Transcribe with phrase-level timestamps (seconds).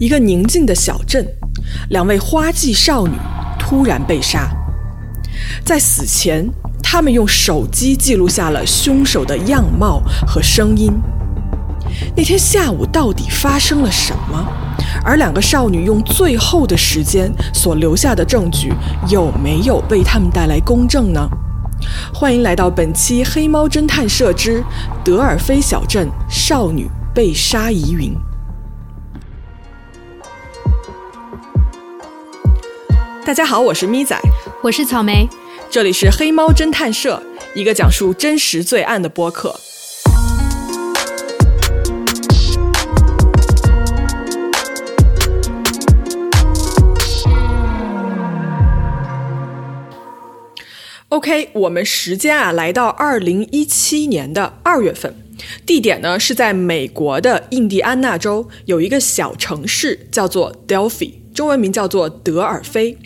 [0.00, 1.26] 一个宁静的小镇，
[1.90, 3.12] 两位花季少女
[3.58, 4.50] 突然被杀。
[5.62, 6.48] 在死前，
[6.82, 10.90] 他们用手机记录下了凶手的样貌和声音。
[12.16, 14.42] 那天下午到底发生了什么？
[15.04, 18.72] 而两个少女用最后的时间所留下的证据，
[19.10, 21.28] 有没有为他们带来公正呢？
[22.14, 24.64] 欢迎来到本期《黑猫侦探社之
[25.04, 28.14] 德尔菲小镇少女被杀疑云》。
[33.30, 34.20] 大家好，我是咪仔，
[34.60, 35.28] 我是草莓，
[35.70, 37.22] 这里是黑猫侦探社，
[37.54, 39.54] 一个讲述真实罪案的播客。
[51.10, 55.14] OK，我们时间啊来到二零一七年的二月份，
[55.64, 62.98] 地点呢是在美国的印第安纳州有一个小城市叫做 Delphi，中文名叫做德尔菲。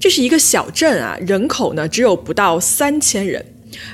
[0.00, 3.44] 这是一个小镇啊，人口呢只有不到三千人。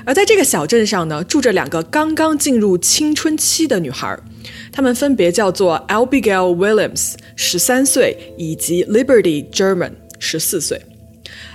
[0.05, 4.17] 而在这个小镇上呢，住着两个刚刚进入青春期的女孩，
[4.71, 10.81] 她们分别叫做 Abigail Williams，十三岁，以及 Liberty German，十四岁。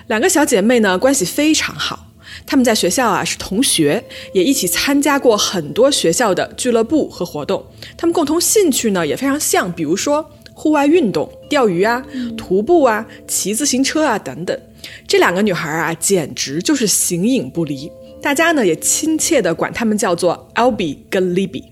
[0.09, 2.09] 两个小姐妹呢，关系非常好。
[2.47, 4.05] 她们在学校啊是同学，
[4.35, 7.65] 也一起参加过很多学校的俱乐部和活动。
[7.97, 10.31] 她们共同兴趣呢也非常像，比如说
[10.61, 12.05] 户外运动、钓鱼啊、
[12.37, 14.61] 徒步啊、骑自行车啊等等。
[15.09, 17.91] 这两个女孩啊，简直就是形影不离。
[18.21, 21.65] 大家呢也亲切地管她们叫做 Albi 跟 Libby。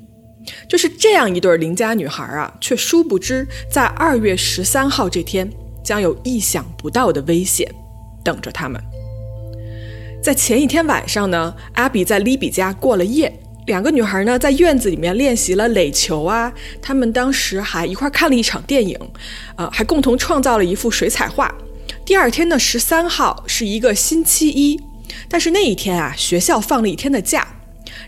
[0.66, 5.50] 就是这样一对邻家女孩啊，却殊不知在二月十三号这天，
[5.84, 7.70] 将有意想不到的危险。
[8.24, 8.82] 等着他们。
[10.22, 13.38] 在前一天晚上呢，阿比在 Libby 家过了夜。
[13.68, 16.50] 两个女孩呢，在院子里面练习了垒球啊。
[16.80, 18.98] 他们当时还一块看了一场电影，
[19.56, 21.54] 呃，还共同创造了一幅水彩画。
[22.04, 24.80] 第二天的，十三号是一个星期一，
[25.28, 27.46] 但是那一天啊，学校放了一天的假。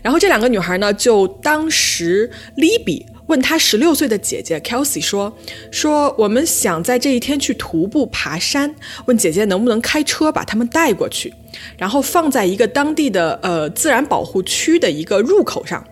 [0.01, 3.05] 然后这两个女孩呢，就当时利比。
[3.27, 5.35] 问他十六岁的姐姐 Kelsey 说
[5.71, 11.33] ：“说我们想在这一天去徒步爬山，问姐姐能不能开车把他们带过去，
[11.77, 15.85] 然后放在一个当地的呃自然保护区的一个入口上，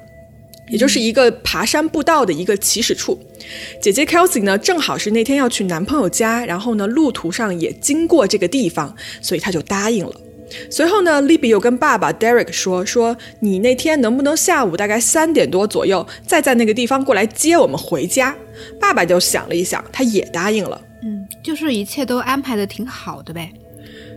[0.69, 3.17] 也就是一个爬山步道的一个起始处。
[3.81, 10.13] 姐姐 Kelsey 呢，正好是那天要去男朋友家，然后呢路途上也经过这个地方，所以她就答应了。”
[10.69, 18.35] 随后呢，Libby 又跟爸爸 Derek 说：“说你那天能不能下午大概三点多左右，再在那个地方过来接我们回家？”
[18.79, 20.81] 爸爸就想了一想，他也答应了。
[21.03, 23.51] 嗯，就是一切都安排的挺好的呗。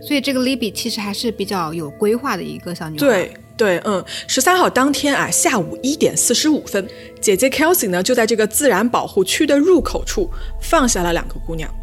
[0.01, 2.99] 所以这个 Libby 其实还是比较有规划的一个小女孩。
[2.99, 6.85] 对对，嗯，十三号当天啊，下午一点四十五分，
[7.21, 10.29] 姐姐 Kelsey 呢就在这个自然保护区的入口处
[10.59, 11.73] 放下了两个姑娘。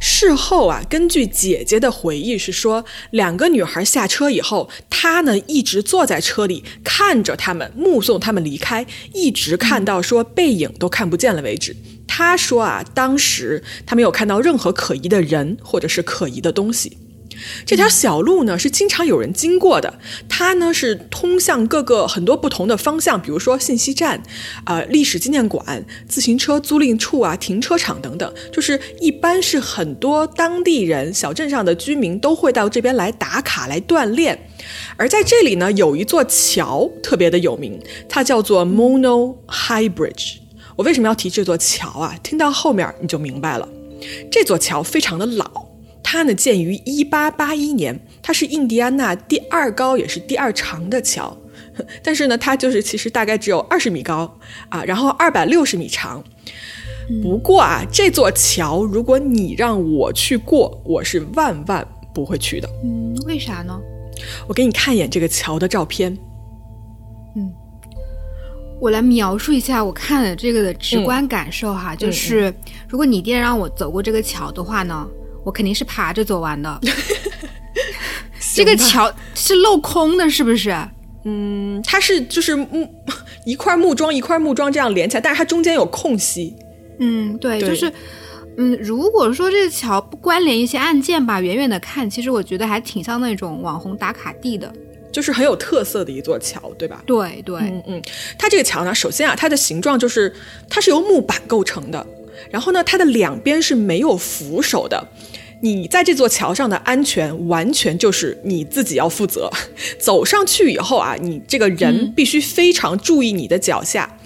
[0.00, 11.74] 事后啊，根据姐姐的回忆是说，两个女孩下车以后，她呢一直坐在车里看着他们，目送他们离开，一直看到说背影都看不见了为止。
[12.06, 16.96] 她说啊，当时她没有看到任何可疑的人或者是可疑的东西。
[17.64, 19.98] 这条小路呢是经常有人经过的，
[20.28, 24.22] 它呢是通向各个很多不同的方向，比如说信息站、
[24.64, 34.38] 啊历史纪念馆、自行车租赁处啊、停车场等等，就是一般是很多当地人、小镇上的居民都会到这边来打卡来锻炼。
[34.96, 40.38] 而在这里呢，有一座桥特别的有名，它叫做 Mono High Bridge。
[40.76, 42.14] 我为什么要提这座桥啊？
[42.22, 43.68] 听到后面你就明白了，
[44.30, 45.69] 这座桥非常的老。
[46.12, 51.36] 它呢建于一八八一年，它是印第安纳第二高也是第二长的桥，
[52.02, 54.36] 但是呢，它就是其实大概只有二十米高
[54.70, 56.20] 啊，然后二百六十米长。
[57.22, 62.68] 不过啊，这座桥如果你让我去过，我是万万不会去的。
[62.82, 63.80] 嗯，为啥呢？
[64.48, 66.18] 我给你看一眼这个桥的照片。
[67.36, 67.52] 嗯，
[68.80, 72.52] 我来描述一下我看的这个的直观感受哈，就是
[72.88, 75.08] 如果你爹让我走过这个桥的话呢？
[75.44, 76.80] 我肯定是爬着走完的。
[78.54, 80.76] 这个桥是镂空的，是不是？
[81.24, 82.88] 嗯，它是就是木
[83.44, 86.56] 一块木桩一块木桩这样连起来，但是它中间有空隙。
[86.98, 87.92] 嗯，对，就是
[88.56, 94.72] 嗯，如果说这个桥不关联一些案件吧，远远的看，其实我觉得还挺像那种网红打卡地的，
[95.12, 97.02] 就是很有特色的一座桥，对吧？
[97.06, 98.02] 对对，嗯嗯，
[98.38, 100.34] 它这个桥呢，首先啊，它的形状就是
[100.68, 102.04] 它是由木板构成的。
[102.50, 105.06] 然后呢，它的两边是没有扶手的，
[105.60, 109.50] 你在这座桥上的安全完全就是你自己要负责。
[109.98, 114.16] 走上去以后啊，你这个人必须非常注意你的脚下。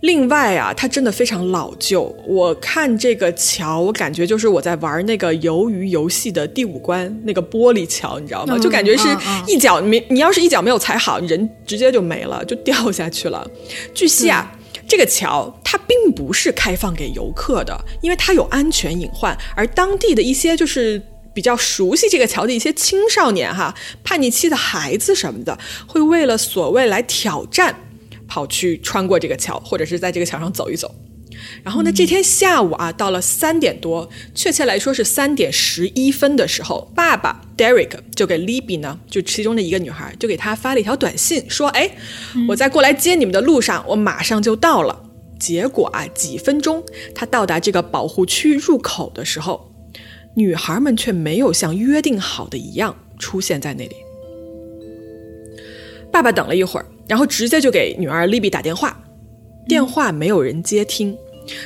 [0.00, 2.14] 另外啊，它真的非常老旧。
[2.26, 8.58] 我看这个桥，我感觉就是我在玩那个鱿鱼游戏的第五关那个玻璃桥，你知道吗？
[8.58, 9.08] 就感觉是
[9.48, 13.50] 一脚没，你要是一脚没有踩好，人直接就没了，就掉下去了。
[13.94, 14.55] 据悉啊，
[14.88, 19.36] 这个桥它并不是开放给游客的，因为它有安全隐患。
[19.54, 21.00] 而当地的一些就是
[21.34, 23.74] 比较熟悉这个桥的一些青少年哈，
[24.04, 27.74] 叛逆期的孩子什么的，会为了所谓来挑战。
[28.28, 30.92] 跑去穿过这个桥，或者是在这个桥上走一走。
[31.62, 41.90] 然后呢，这天下午啊，到了三点多，确切来说是三点十一分的时候，爸爸 Derek 就给 Libby 呢，就其中的一个女孩，就给她发了一条短信，说：“哎，
[42.48, 45.02] 我在过来接你们的路上，我马上就到了。”
[45.38, 46.82] 结果啊，几分钟，
[47.14, 49.72] 他到达这个保护区入口的时候，
[50.34, 53.96] 女孩们却没有像约定好的一样出现在那里。
[56.10, 56.86] 爸爸等了一会儿。
[57.08, 59.00] 然后直接就给女儿 Libby 打电话，
[59.68, 61.16] 电话没有人接听，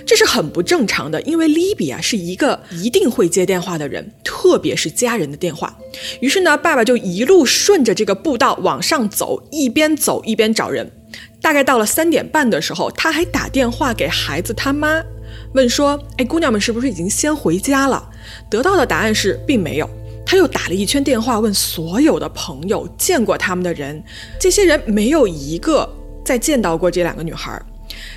[0.07, 5.77] 这是很不正常的，因为莉比啊是一个一定会接电话的人，特别是家人的电话。
[6.21, 10.91] 于是呢，爸爸就一路顺着这个步道往上走，一边走一边找人。
[11.43, 15.03] 大概到了三点半的时候，他还打电话给孩子他妈，
[15.55, 18.09] 问说：“哎，姑娘们是不是已经先回家了？”
[18.51, 19.89] 得到的答案是并没有。
[20.27, 24.01] 他又打了一圈电话，问所有的朋友见过他们的人，
[24.39, 25.91] 这些人没有一个
[26.25, 27.61] 再见到过这两个女孩。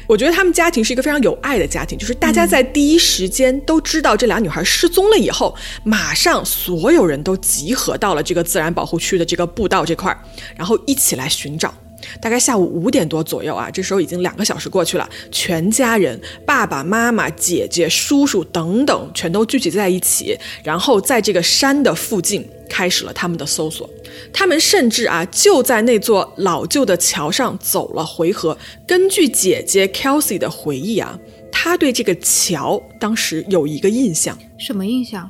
[0.08, 10.18] 我觉得他们家庭是一个非常有爱的家庭，就是大家在第一时间都知道这俩女孩失踪了以后，马上所有人都集合到了这个自然保护区的这个步道这块儿，
[10.56, 11.74] 然后一起来寻找。
[12.20, 23.88] 大概下午五点多左右啊，这时候已经两个小时过去了，全家人，爸爸妈妈、姐姐、叔叔等等，全都聚集在一起，然后在这个山的附近开始了他们的搜索。
[24.34, 28.58] 他们甚至啊，就在那座老旧的桥上走了回合。
[28.88, 31.20] 根据姐姐 Kelsey 的回忆啊，
[31.52, 35.30] 她对这个桥当时有一个印象，什么印象？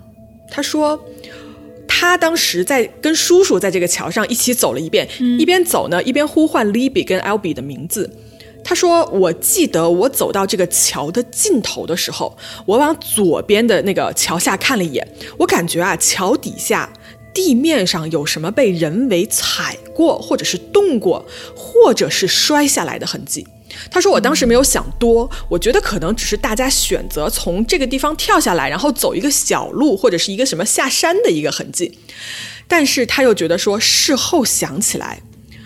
[0.49, 0.97] 她说。
[1.95, 5.07] 他当时在跟叔叔在这个桥上一起走了一遍，
[5.39, 8.09] 一边走呢，一边呼唤 Libby 跟 Albie 的名字。
[8.63, 12.35] 他说：“我记得我走到这个桥的尽头的时候，
[12.65, 15.07] 我往左边的那个桥下看了一眼，
[15.37, 16.91] 我感觉啊，桥底下
[17.33, 21.25] 地面上有什么被人为踩过，或者是动过，
[21.55, 23.47] 或者是摔下来的痕迹。”
[23.89, 31.97] 他说：“我当时没有想多，我觉得可能只是大家选择从这个地方跳下来，然后走一个小路，或者是一个什么下山的一个痕迹。
[32.67, 35.23] 但是他又觉得说，事后想起来，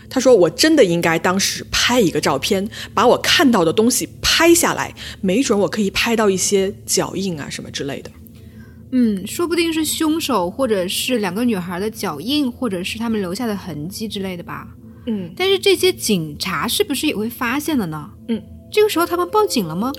[0.10, 8.10] 他说我真的应该当时拍一个照片，把我看到的东西拍下来，没准我可以拍到一些脚印啊什么之类的。
[8.92, 14.68] 嗯，说不定是凶手，或者是两个女孩的脚印，或者是他们留下的痕迹之类的吧。”
[15.10, 18.10] 嗯，但是这些警察是不是也会发现的呢？
[18.28, 19.92] 嗯，这个时候他们报警了吗？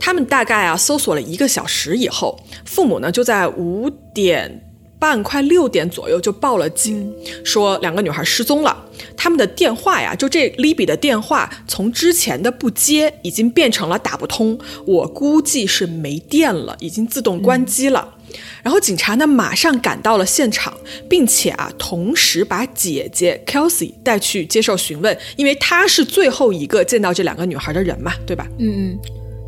[0.00, 7.14] 他们大概啊搜索了一个小时以后，父母呢就在五点半快六点左右就报了警，
[7.44, 8.84] 说两个女孩失踪了。
[9.14, 14.58] 他们的电话呀，就这 Libby 的电话从之前的不接，已经变成了打不通。
[14.86, 18.14] 我估计是没电了，已经自动关机了。
[18.62, 20.72] 然后警察呢，马上赶到了现场，
[21.08, 28.46] 并且啊，同时把姐姐 Kelsey 带去接受询问，因为她是最后一个见到这两个女孩的人嘛，对吧？
[28.58, 28.98] 嗯嗯。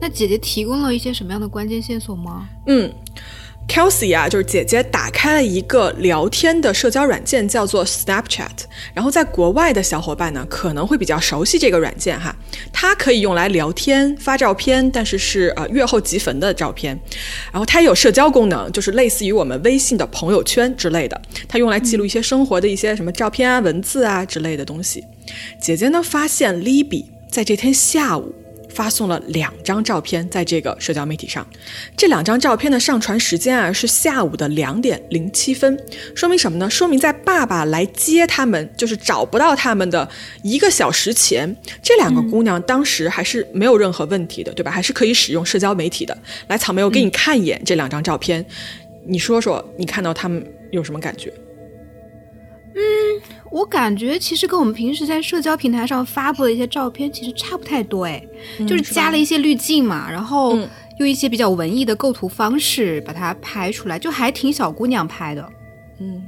[0.00, 2.48] 那姐姐提供了一些什么样的关键线索吗？
[2.66, 2.92] 嗯。
[3.68, 8.50] Kelsey 啊，就是姐姐打开了一个聊天的社交软件，叫做 Snapchat。
[8.94, 12.34] 然后在国外的小伙伴呢，可能会比较熟悉这个软件哈。
[12.72, 16.98] 它可以用来聊天、发照片，但是是呃阅后即焚的照片。
[17.52, 21.20] 然后它也有社交功能，就是类似于我们微信的朋友圈之类的。
[21.46, 25.04] 它用来记录一些生活的一些什么照片啊、文字啊之类的东西。
[25.60, 28.34] 姐姐呢，发现 Libby 在这天下午。
[28.76, 31.44] 发送了两张照片在这个社交媒体上，
[31.96, 35.82] 这两张照片的上传时间啊是下午的两点零七分，
[36.14, 36.68] 说明什么呢？
[36.68, 40.06] 说明在爸爸来接他们，就是找不到他们的
[40.42, 44.70] 一个小时前，这两个姑娘当时还是没有任何问题的，对吧？
[44.70, 46.16] 还是可以使用社交媒体的。
[46.48, 48.44] 来，草莓，我给你看一眼这两张照片，
[49.06, 51.32] 你说说你看到他们有什么感觉？
[53.46, 58.22] 嗯，我感觉其实跟我们平时在社交平台上发布的一些照片其实差不太多，哎，
[58.66, 60.56] 就是加了一些滤镜嘛，然后
[60.98, 65.48] 用一些比较文艺的构图方式把它拍出来，就还挺小姑娘拍的。
[65.98, 66.22] 嗯，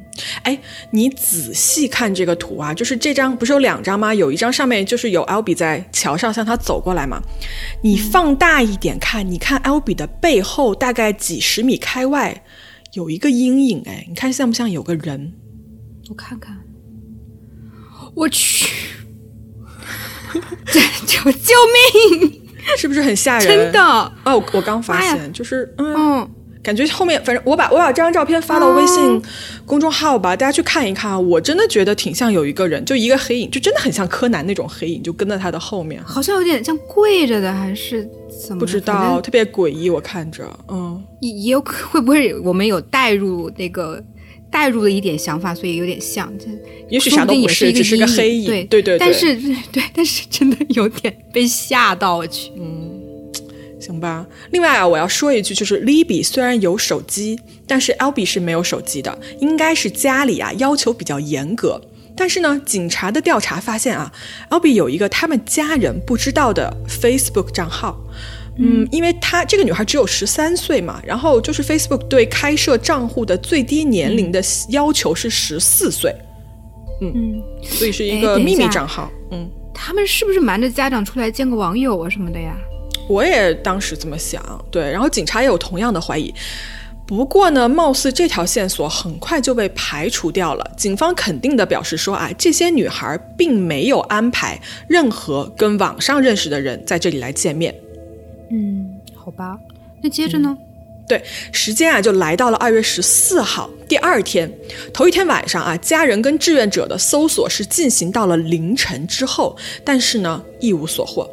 [0.44, 0.58] 哎，
[0.90, 4.14] 你仔细看这个图啊，就是这张不是有两张吗？
[4.14, 7.20] 有一张上面就是有 L B 在桥上向他走过来嘛，
[7.82, 12.42] 你放大一点看，你看 L B 的背后大概几十米开外
[12.94, 15.34] 有一个阴影，哎，你看像不像有个人？
[16.08, 16.56] 我看看，
[18.18, 18.68] 我去，
[20.66, 21.54] 这救救
[22.20, 22.42] 命！
[22.76, 23.46] 是不是很吓人？
[23.46, 23.80] 真的
[24.25, 25.94] 哦，我刚发现，就是嗯。
[25.96, 26.30] 嗯，
[26.62, 29.22] 感觉后面，反正我把我把这张照片发到微信
[29.64, 31.18] 公众号吧，大家去看一看啊。
[31.18, 36.02] 我真的觉得挺像有一个人，就一个黑影，就真的很像柯南那种黑影，就跟在他的后面。
[36.04, 38.06] 好像有点像跪着的，还是
[38.46, 38.58] 怎么？
[38.60, 44.02] 不知道，特别诡异，我看着，嗯，也也有可会不会我们有带入那个
[44.50, 46.32] 带入了一点想法，所以有点像。
[46.38, 46.46] 这
[46.88, 48.46] 也许啥都不是，也是一个只是个黑影。
[48.46, 49.36] 对对对，但是
[49.70, 52.50] 对，但是真的有点被吓到，我去。
[53.80, 54.26] 行吧。
[54.50, 61.80] 另外啊，我要说一句，就是 Libby 虽然有手机，但是 Albie 是没有手机的，应该是家里啊要求比较严格。
[62.16, 64.12] 但是呢，警察的调查发现啊
[64.50, 67.96] ，Albie 有一个他们家人不知道的 Facebook 账号。
[68.58, 76.14] 嗯，因为她这个女孩只有十三岁嘛，然后就是 Facebook 对开设账户的最低年龄的要求是十四岁，
[77.00, 79.10] 嗯，所以是一哎个秘密账号。
[79.30, 82.56] 嗯，他们是不是瞒着家长出来见个网友啊什么的呀？
[83.08, 86.34] 我也当时这么想，对，然后警察也有同样的怀疑。
[87.06, 90.70] 不过呢，貌似这条线索很快就被排除掉了。
[90.76, 97.74] 警方肯定的表示说啊，这些女孩并没有安排任何跟网上认识的人在这里来见面。
[98.50, 99.58] 嗯，好吧。
[100.02, 100.56] 那接着呢？
[101.08, 104.52] 对，时间啊就来到了二月十四号，第二天，
[104.92, 111.28] 头一天晚上啊，家人跟志愿者的搜索是进行到了凌晨之后，但是呢一无所获。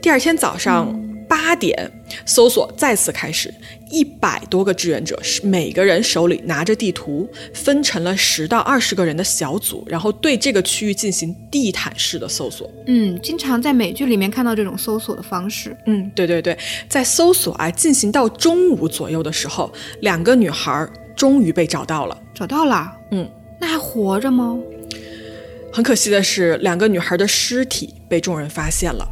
[0.00, 0.94] 第二天早上
[1.28, 1.90] 八点，
[2.24, 3.52] 搜索再次开始，
[3.90, 12.70] 一百多个志愿者是每个人手里拿着地图，分成了十到二十个人的小组，然后对这个区域进行地毯式的搜索。
[12.86, 15.76] 嗯，经常在美剧里面看到这种搜索的方式。
[15.86, 16.56] 嗯，对对对，
[16.88, 22.16] 在搜索啊进行到中午左右的时候，两个女孩终于被找到了。
[22.34, 23.28] 找到了，嗯，
[23.60, 24.56] 那还活着吗？
[25.72, 29.06] 很可惜的是，两个女孩的尸体被众人发现了。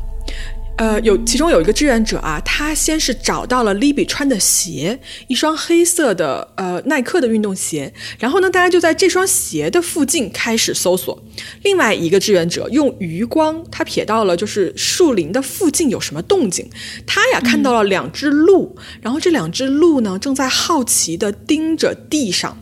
[0.76, 11.22] 呃，有其中有一个志愿者啊，他先是找到了 Libby 穿的鞋，一双黑色的呃耐克的运动鞋，然后呢，大家就在这双鞋的附近开始搜索。
[11.62, 16.68] 另外一个志愿者用余光，他瞥到了就是树林的附近有什么动静，
[17.06, 22.60] 他呀看到了两只鹿，然后这两只鹿呢正在好奇地盯着地上。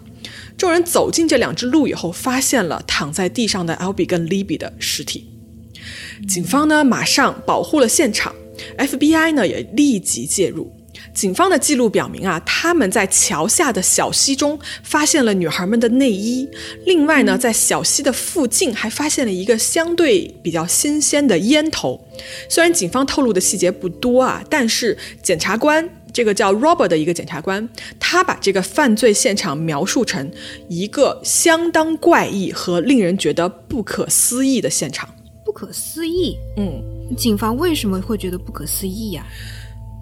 [0.59, 5.32] 众人走进这两只鹿以后，发现了躺在地上的 Albi 跟 Libby 的尸体。
[6.29, 8.35] 警方呢马上保护了现场
[8.79, 10.73] ，FBI 呢也立即介入。
[11.13, 16.49] 警方的记录表明啊，他们在桥下的小溪中发现了女孩们的内衣。
[16.87, 22.03] 另外呢，在小溪的附近还发现了一个相对比较新鲜的烟头。
[22.49, 30.31] 虽然警方透露的细节不多啊，但是检察官这个叫 Robert 的一个检察官，他把这个犯罪现场描述成
[30.69, 35.09] 一个相当怪异和令人觉得不可思议的现场。
[35.53, 36.37] 不可思议。
[36.57, 36.83] 嗯。
[37.15, 39.27] 警方为什么会觉得不可思议呀、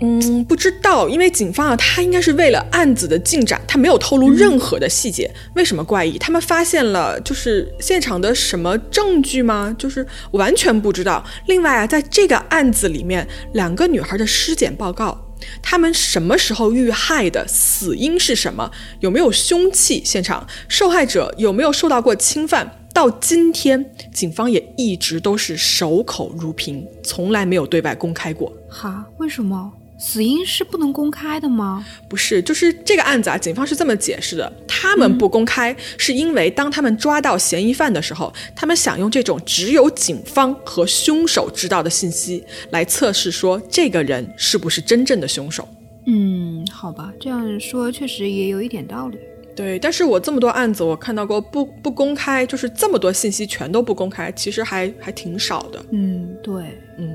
[0.00, 5.28] 嗯，不知道，因为警方啊，他应该是为了案子的进展，他没有透露任何的细节。
[5.56, 6.16] 为什么怪异？
[6.18, 9.74] 他们发现了就是现场的什么证据吗？
[9.76, 11.24] 就是完全不知道。
[11.46, 17.44] 另外啊，在这个案子里面，两个女孩的尸检报告，他们什么时候遇害的？
[17.48, 18.70] 死因是什么？
[19.00, 20.00] 有没有凶器？
[20.04, 22.79] 现场受害者有没有受到过侵犯？
[22.92, 28.52] 到今天，警方也一直都是守口如瓶，从来没有对外公开过。
[28.68, 29.06] 哈？
[29.18, 29.72] 为什么？
[29.98, 31.84] 死因是不能公开的吗？
[32.08, 45.68] 不是，就是这个案子啊，警方是这么解释的：他们不公开，是因为当他们抓到嫌疑犯的时候，他们想用这种只有警方和凶手知道的信息来测试，说这个人是不是真正的凶手。
[46.06, 49.18] 嗯，好吧，这样说确实也有一点道理。
[49.60, 55.84] 对，但是我这么多案子，我看到过不不公开，就是这么多信息全都不公开，其实还还挺少的。
[55.90, 57.14] 嗯，对，嗯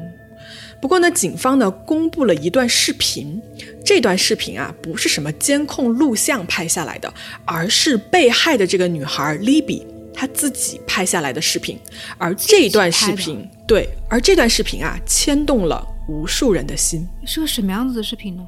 [0.80, 3.42] 不过呢，警方呢公布了一段视频，
[3.84, 7.12] 这段视频啊不是什么监控录像拍下来的，
[7.46, 9.82] 而是被害的这个女孩 Libby
[10.14, 11.80] 她自己拍下来的视频。
[12.20, 17.08] 而这段视频，对，而这段视频啊牵动了无数人的心。
[17.26, 18.46] 是个什么样子的视频呢？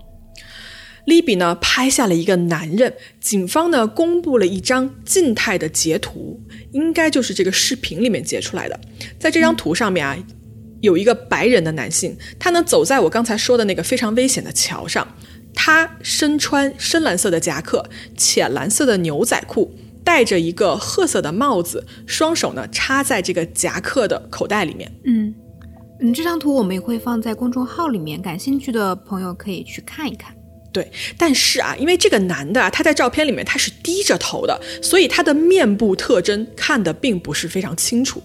[1.08, 6.40] Libby 呢拍下了一个男人，警方呢公布了一张静态的截图，
[6.74, 8.78] 应该就是这个视频里面截出来的。
[9.18, 10.18] 在这张图上面啊，
[10.82, 15.08] 有一个白人的男性，他呢走在我刚才说的那个非常危险的桥上，
[15.54, 19.74] 他身穿深蓝色的夹克、浅蓝色的牛仔裤，
[20.04, 24.92] 戴着一个褐色的帽子，双手呢插在这个夹克的口袋里面。
[25.06, 25.34] 嗯
[26.02, 30.36] 嗯，这张图我们也会放在公众号里面，感兴趣的朋友可以去看一看。
[30.78, 38.22] 对，但是啊，因为这个男的啊，他在照片里面他是低着头的，所以他的面部特征看的并不是非常清楚。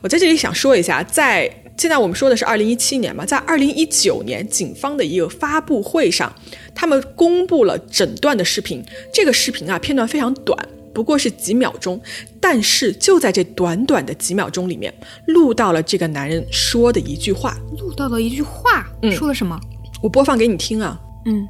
[0.00, 6.34] 我在这里想说一下，在现在我们说的是二零一七年嘛，在二零一九年，警方的一个发布会上，
[6.74, 8.82] 他们公布了整段的视频。
[9.12, 10.58] 这个视频啊，片段非常短，
[10.94, 12.00] 不过是几秒钟，
[12.40, 14.90] 但是就在这短短的几秒钟里面，
[15.26, 17.54] 录到了这个男人说的一句话。
[17.78, 19.60] 录到了一句话，说了什么？
[20.02, 20.98] 我播放给你听啊。
[21.26, 21.46] 嗯。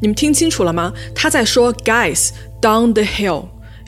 [0.00, 0.92] 你们听清楚了吗？
[1.14, 3.44] 他在说 “guys down the hill”，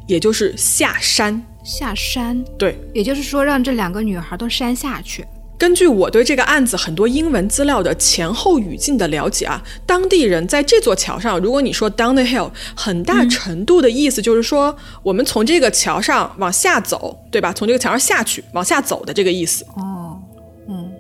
[0.07, 1.43] 也就是下山。
[1.65, 2.45] 下山。
[2.59, 5.25] 对，也就是说让这两个女孩都山下去。
[5.59, 17.53] 根据我对这个案子很多英文资料的前后语境的了解啊，当地人在这座桥上，如果你说 “down the hill”，很大程度的意思就是说我们从这个桥上往下走，对吧？
[17.53, 19.65] 从这个桥上下去，往下走的这个意思。
[19.77, 20.21] 哦，
[20.69, 20.91] 嗯，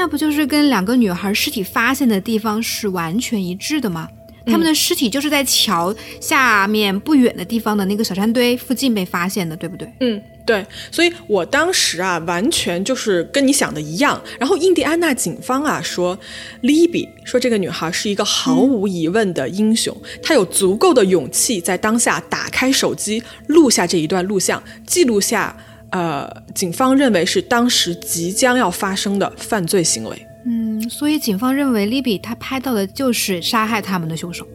[0.00, 4.08] 那不就是跟两个女孩尸体发现的地方是完全一致的吗？
[4.46, 9.92] 他们的尸体就是在桥下面不远的地方的那个小山堆附近被发现的，对不对？
[10.00, 10.64] 嗯，对。
[10.90, 14.18] 所以我当时啊，完全就是跟你想的一样。
[14.38, 16.18] 然后印第安纳警方啊说
[16.62, 25.54] ，，Libby 说这个女孩是一个毫无疑问的英雄，她有足够的勇气在当下打开手机录下这一段录像，记录下
[25.90, 30.26] 呃警方认为是当时即将要发生的犯罪行为。
[30.46, 34.46] 嗯，所以警方认为利比他拍到的就是杀害他们的凶手。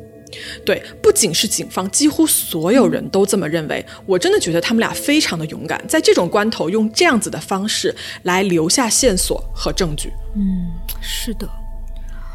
[0.66, 3.86] 对，不仅是警方，几乎所有人都这么认为。
[4.06, 10.12] 我真的觉得他们俩非常的勇敢，在这种关头用这样子的方式来留下线索和证据。
[10.36, 11.48] 嗯，是的。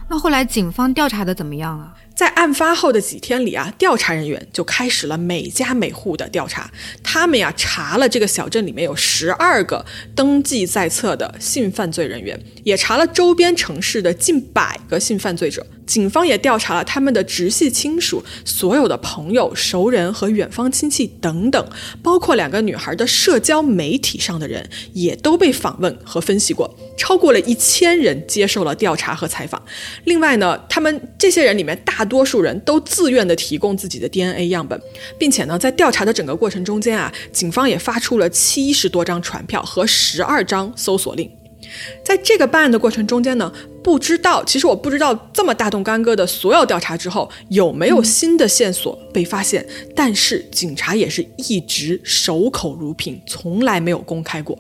[0.09, 1.95] 那后来警方调查的怎么样啊？
[2.21, 6.71] 在案发后的几天里啊，调查人员就开始了每家每户的调查。
[7.03, 9.83] 他们呀查了这个小镇里面有十二个
[10.15, 15.67] 登记在册的性犯罪人员，也查了周边城市的近百个性犯罪者。
[15.91, 21.69] 警方也调查了他们的直系亲属、所有的朋友、熟人和远方亲戚等等，
[22.01, 29.61] 包括两个女孩的社交媒体上的人也都被访问和分析过，超过了一千人接受了调查和采访。
[30.05, 34.81] 另外呢，他们这些人里面大多数人都自愿的提供自己的 DNA 样本，
[35.19, 41.29] 并且呢，在调查的整个过程中间啊，警方也发出了七十多张传票和十二张搜索令。
[42.05, 43.53] 在这个办案的过程中间呢，
[43.83, 54.59] 不知道，其实我不知道这么大动干戈的所有调查之后有没有新的线索被发现，但是警察也是一直守口如瓶，从来没有公开过。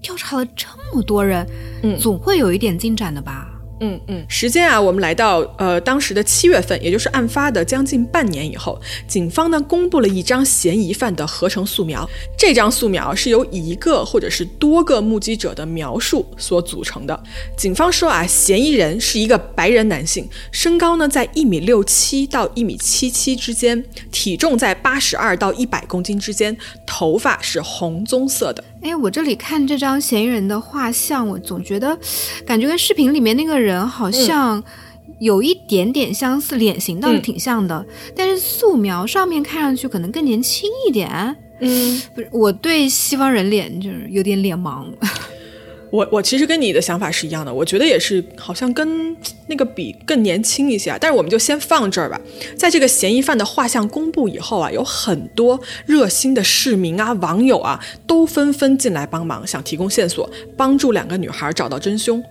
[0.00, 1.46] 调查了这么多人，
[1.82, 3.48] 嗯，总会有一点进展的吧。
[3.84, 12.08] 嗯嗯，时间啊，我们来到呃当时的七月份，也就是案发的将近半年以后，警方呢公布了一张嫌疑犯的合成素描。
[12.38, 17.22] 这张素描是由一个或者是多个目击者的描述所组成的。
[17.56, 28.62] 警方说啊，嫌疑人是一个白人男性，身高呢在一米六七到一米七七之间，体重在八十二到一百公斤之间，头发是红棕色的。
[28.82, 31.96] 哎，我这里看这张嫌疑人的画像，我总觉得
[32.44, 34.62] 感觉跟视频里面那个人好像
[35.20, 41.36] 有一点点相似，脸型倒是挺像的，但是素描上面看上去可能更年轻一点。
[41.60, 44.84] 嗯，不是，我对西方人脸就是有点脸盲。
[45.92, 49.14] 我我其实跟你的想法是一样的，我觉得也是，好像跟
[49.46, 50.96] 那个比更年轻一些啊。
[50.98, 52.18] 但是我们就先放这儿吧。
[52.56, 62.22] 在这个嫌疑犯的画像公布以后啊，有很多热心的市民啊、网友啊，都纷纷进来帮忙，想提供线索，帮助两个女孩找到真凶。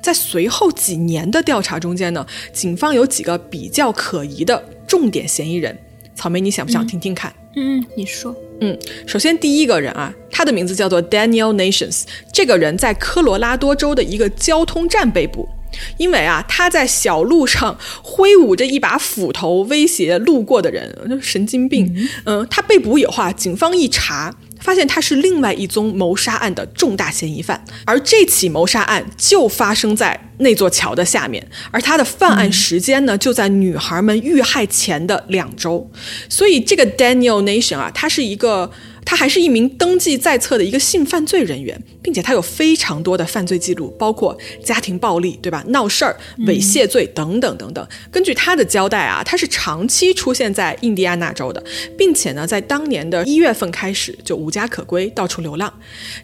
[0.00, 5.76] 在随后几年的调查中间呢，警方有几个比较可疑的重点嫌疑人。
[6.14, 7.32] 草莓，你想不想听听看？
[7.32, 7.47] 嗯，
[7.96, 8.34] 你说。
[8.60, 12.02] 嗯，首先第一个人啊，他的名字叫做 Daniel Nations。
[12.32, 15.48] 这个人在科罗拉多州的一个交通站被捕，
[15.96, 22.08] 因为啊，他在小路上挥舞着一把斧头威胁路过的人，神经病。
[22.24, 24.34] 嗯，他被捕以后啊，警方一查。
[24.60, 35.90] 发现他是另外一宗谋杀案的重大嫌疑犯，而这起谋杀案就发生在那座桥的下面，而他的犯案时间呢，就在女孩们遇害前的两周。
[36.28, 38.70] 所以这个 Daniel Nation 啊，他是一个。
[39.04, 45.64] 他还是一名登记在册的一个性犯罪人员，并且他有非常多的犯罪记录，包括家庭暴力，对吧？
[45.68, 47.86] 闹事儿、猥亵罪等等等等。
[48.10, 51.62] 根据他的交代啊，他是长期出现在印第安纳州的，
[51.96, 55.72] 并且呢，在当年的一月份开始就无家可归，到处流浪。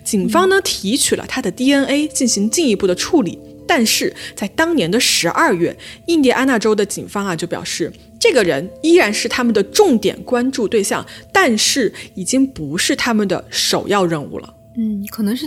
[0.03, 7.93] 警方呢提取了他的 DNA 进行进一步的处理，但是在当年的十二月，印第安纳州的警方啊就表示。
[8.21, 14.55] 这个人依然是他们的重点关注对象，但是已经不是他们的首要任务了。
[14.79, 15.47] 嗯，可能是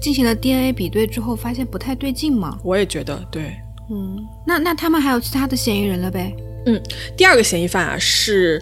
[0.00, 2.58] 进行了 DNA 比对之后发现不太对劲嘛。
[2.64, 3.54] 我也觉得对。
[3.88, 6.34] 嗯，那那他们还有其他的嫌疑人了呗？
[6.66, 6.82] 嗯，
[7.16, 8.60] 第二个嫌疑犯啊是。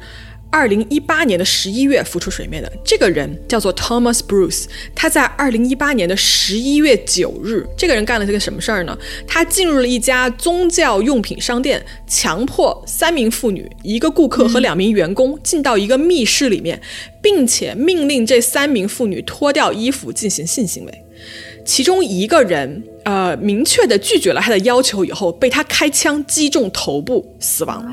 [0.57, 4.65] 二零一八年的十一月浮出水面的这个人叫做 Thomas Bruce，
[4.95, 8.97] 他在二零一八年的十一月九日，这个人干了这个什么事儿呢？
[9.27, 16.81] 他进入了一家宗教用品商店，强迫三名妇女、一个顾客和两名员工进到一个密室里面，
[17.21, 21.03] 并且命令这三名妇女脱掉衣服进行性行为。
[21.67, 27.87] 其中一个人，呃，明确的拒绝了他的要求以后，被他开枪击中头部死亡。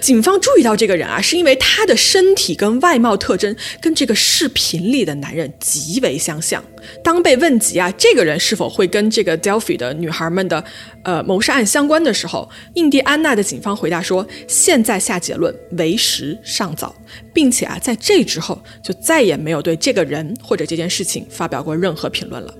[0.00, 6.62] 警方注意到这个人啊，是因为他的身体跟外貌特征跟这个视频里的男人极为相像。
[7.04, 10.64] 当被问及啊，这个人是否会跟这个 Delphi 的女孩们的
[11.04, 16.94] 呃谋杀案相关的时候，印第安纳的警方回答说：“现在下结论为时尚早，
[17.34, 22.54] 并且啊，在这之后就再也没有对这个人或者这件事情发表过任何评论了。”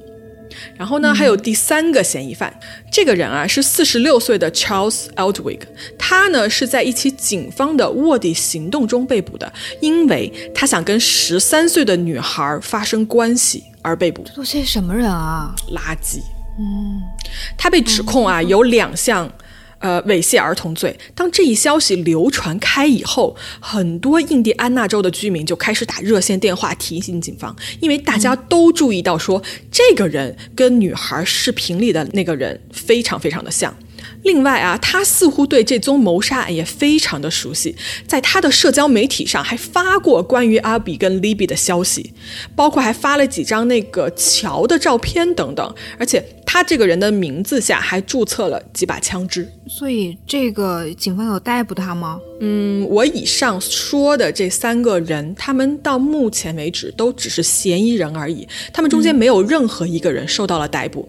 [0.77, 2.53] 然后呢，还有第三个嫌疑犯，
[2.91, 5.61] 这个人啊是四十六岁的 Charles Eldwig，
[5.99, 14.23] 他呢是在一起警方的卧底行动中被捕的，因为他想跟十三岁的女孩发生关系而被捕。
[14.25, 15.55] 这都些什么人啊？
[15.73, 16.21] 垃圾。
[16.59, 17.03] 嗯，
[17.57, 19.31] 他被指控啊有两项。
[19.81, 20.97] 呃，猥亵儿童罪。
[21.15, 33.75] 当这一消息流传开以后，很多印第安纳州的居民就开始打热线电话提醒警方，因为大家都注意到说，这个人跟女孩视频里的那个人非常非常的像。
[34.23, 37.75] 另外啊，他似乎对这宗谋杀案也非常的熟悉，
[38.07, 42.13] 在他的社交媒体上还发过关于阿比跟利比的消息，
[42.55, 45.75] 包括还发了几张那个桥的照片等等。
[45.99, 49.51] 而且他这个人的名字下还注册了几把枪支。
[49.67, 52.21] 所以这个警方有逮捕他吗？
[52.41, 61.09] 嗯，我以上说的这三个人，他们到目前为止都只是嫌疑人而已，他们中间没有任何一个人受到了逮捕。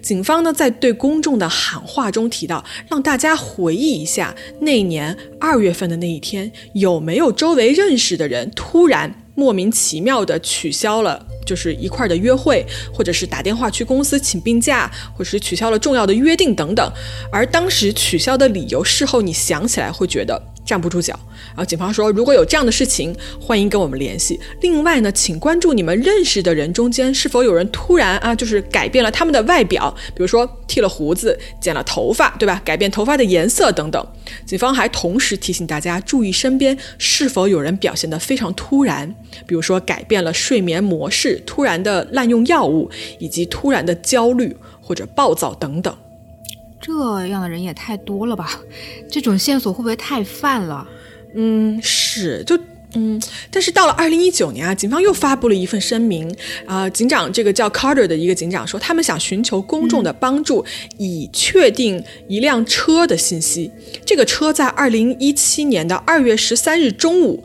[0.00, 16.92] 警方呢，在对公众的喊话中提到，让大家回忆一下那年二月份的那一天，有没有周围认识的人突然莫名其妙的取消了，就是一块的约会，或者是打电话去公司请病假，或者是取消了重要的约定等等。
[17.30, 20.51] 而当时取消的理由，事后你想起来会觉得。
[20.64, 24.38] 站不住脚，然后警方说，如果有这样的事情，欢迎跟我们联系。
[24.60, 32.60] 另外呢，请关注你们认识的人中间是否有人突然啊，就是改变了他们的外表，比如说剃了胡子、剪了头发，对吧？
[32.64, 34.06] 改变头发的颜色等等。
[34.46, 39.12] 警方还同时提醒大家注意身边是否有人表现得非常突然，
[39.46, 45.94] 比如说改变了睡眠模式、突然的滥用药物，以及突然的焦虑或者暴躁等等。
[46.82, 48.60] 这样的人也太多了吧？
[49.08, 50.86] 这种线索会不会太泛了？
[51.34, 52.58] 嗯，是，就
[52.94, 53.18] 嗯，
[53.50, 56.30] 但是到了二零一九年啊，警方又发布了一份声明
[56.66, 60.62] 啊，警长这个叫 Carter 的一个警长说，他们想寻求公众的帮助，
[60.98, 63.70] 以确定一辆车的信息。
[64.04, 67.42] 这个车在二零一七年的二月十三日中午，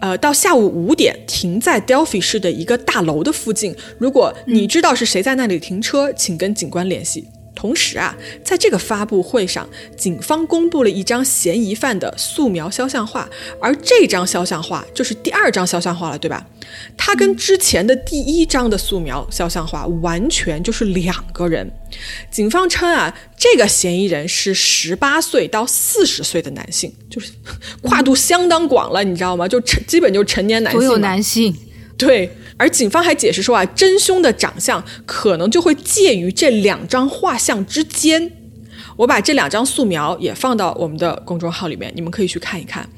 [0.00, 3.76] 呃，到下午五点停在 Delphi 市的一个大楼的附近。
[3.98, 7.28] 如果你知道是谁在那里停车，请跟警官联系。
[7.58, 13.28] 同时啊，在这个发布会上，警方公布了一张嫌疑犯的素描肖像画，
[13.60, 16.46] 而这张肖像画就是第二张肖像画了，对吧？
[16.96, 21.68] 它跟之前的第一张的素描肖像画完全就是两个人。
[22.30, 27.32] 警方称啊，这个嫌疑人是十八岁到四十岁的男性，就是
[27.82, 29.48] 跨度相当广了，你知道吗？
[29.48, 31.56] 就成基本就成年男性，所有男性，
[31.98, 32.30] 对。
[32.56, 38.32] 而警方还解释说啊，真凶的长相可能就会介于这两张画像之间。
[38.96, 42.88] 我把这两张素描也放到我们的公众号里面，你们可以去看一看，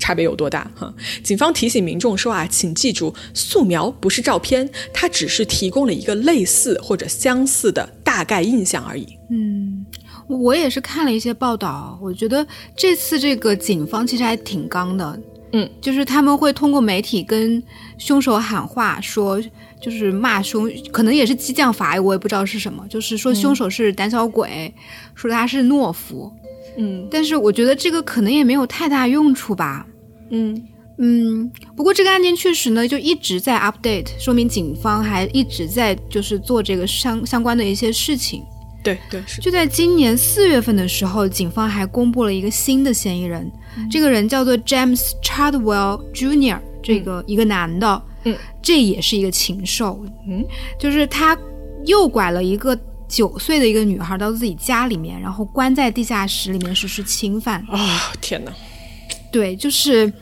[0.00, 0.92] 差别有多大哈。
[1.22, 9.06] 警方提醒民众说啊，请记住，素描不是照片，它只是提供了一个类似或者相似的大概印象而已。
[9.30, 9.86] 嗯，
[10.28, 12.44] 我也是看了一些报道，我觉得
[12.76, 15.20] 这次这个警方其实还挺刚的。
[15.52, 17.62] 嗯，就是他们会通过媒体跟
[17.98, 19.40] 凶手喊话，说
[19.80, 24.72] 就是骂凶，可能也是激将法，我也不知道是什么，就是说凶手是胆小鬼，
[25.14, 26.32] 说他是懦夫。
[26.76, 29.86] 嗯，但是我觉得这个可能也没有太大用处吧。
[30.30, 30.60] 嗯
[30.98, 38.42] 嗯，不过这个案件确实呢就一直在 update，说明警方还一直在就是做这个相相关的一些事情。
[38.82, 39.40] 对对是。
[39.40, 43.50] 就在今年四月份的时候，警方还公布了一个新的嫌疑人。
[43.90, 50.44] 这个人叫做 James Chadwell Jr.，这个一个男的，嗯，这也是一个禽兽，嗯，
[50.78, 51.36] 就是他
[51.86, 57.64] 诱拐了一个九岁的一个女孩到自己家里面，然后关在地下室里面实施侵犯。
[57.68, 58.52] 啊，天哪！
[59.32, 60.12] 对，就是，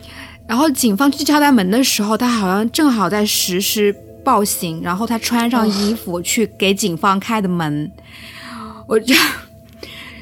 [0.46, 3.94] 然后警方去敲他门的时候，他好像正好在实施
[4.24, 7.90] 暴行，然后他穿上衣服去给警方开的门。
[8.86, 9.14] 我这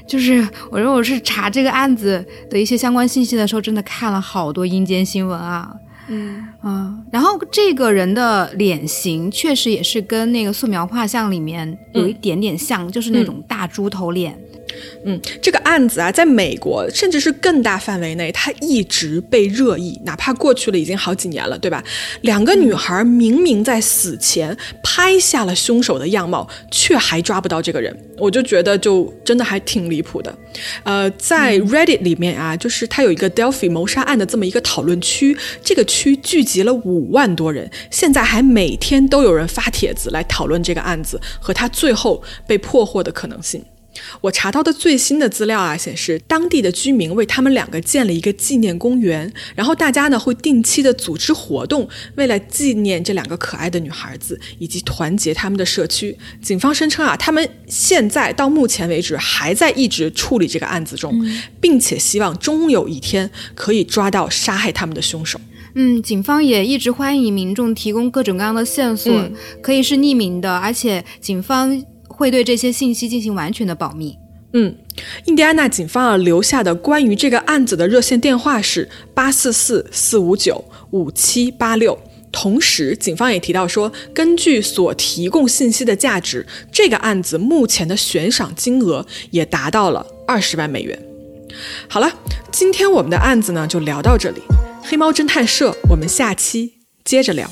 [0.07, 5.74] 就是我说我是查这个案子的一些相关信息的时候，真的看了好多阴间新闻啊。
[6.11, 6.49] 嗯。
[6.62, 14.38] 嗯，然后这个人的脸型确实也是跟那个素描画像里面有一点点像，就是那种大猪头脸。
[15.05, 21.83] 嗯，这个案子啊，在美国甚至是更大范围内，它一直被热议，哪怕过去了已经好几年了，对吧？
[22.20, 30.33] 两个女孩明明在死前拍下了凶手的样貌，却还抓不到这个人，我就觉得就真的还挺离谱的。
[30.85, 43.64] 呃，在 Reddit 里面啊，就是它有一个 Delphi 谋杀案的这么一个讨论区，这个区聚集了五万多人，现在还每天都有人发帖子来讨论这个案子和他最后被破获的可能性。
[44.20, 56.16] 我查到的最新的资料啊，显示当地的居民为他们两个建了一个纪念公园，然后大家呢会定期的组织活动，为了纪念这两个可爱的女孩子以及团结他们的社区。
[56.40, 61.12] 警方声称啊，他们现在到目前为止还在一直处理这个案子中，
[61.60, 65.38] 并且希望终有一天可以抓到杀害他们的凶手。
[65.74, 69.12] 嗯，警方也一直欢迎民众提供各种各样的线索，
[69.62, 71.83] 可以是匿名的，而且警方。
[72.12, 74.14] 会对这些信息进行完全的保密。
[74.52, 74.76] 嗯，
[75.24, 81.98] 印第安纳警方啊留下的关于这个案子的热线电话是八四四四五九五七八六。
[82.30, 91.02] 同时，警方也提到说，根据所提供信息的价值，这个案子目前的悬赏金额也达到了二十万美元。
[91.88, 92.12] 好了，
[92.52, 94.42] 今天我们的案子呢就聊到这里。
[94.82, 97.50] 黑猫侦探社，我们下期接着聊。